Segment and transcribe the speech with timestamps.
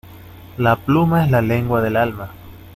[0.57, 2.31] La pluma es la lengua del alma.